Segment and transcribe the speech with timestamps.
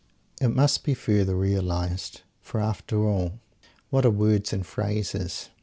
[0.41, 3.33] It must be further realized for after all
[3.91, 5.51] what are words and phrases?